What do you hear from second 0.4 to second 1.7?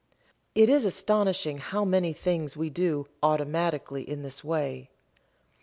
It is astonishing